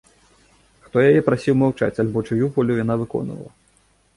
Хто 0.85 1.03
яе 1.09 1.21
прасіў 1.27 1.55
маўчаць 1.63 1.99
альбо 2.05 2.25
чыю 2.27 2.45
волю 2.57 2.81
яна 2.83 2.95
выконвала? 3.03 3.49